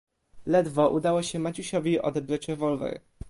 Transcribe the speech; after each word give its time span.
"Ledwo 0.45 0.89
udało 0.89 1.23
się 1.23 1.39
Maciusiowi 1.39 2.01
odebrać 2.01 2.47
rewolwer." 2.47 2.99